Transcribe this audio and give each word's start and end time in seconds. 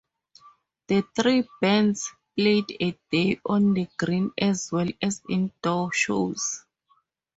The 0.87 1.03
three 1.15 1.47
bands 1.61 2.09
played 2.35 2.75
A 2.81 2.97
Day 3.11 3.39
On 3.45 3.75
The 3.75 3.87
Green 3.97 4.31
as 4.35 4.71
well 4.71 4.87
as 4.99 5.21
indoor 5.29 5.93
shows. 5.93 6.65